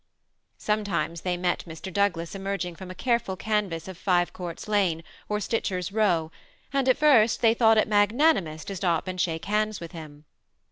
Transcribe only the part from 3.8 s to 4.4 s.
of Bive